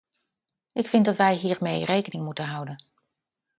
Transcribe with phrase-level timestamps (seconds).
[0.73, 2.83] Ik vind dat wij hiermee rekening moeten houden.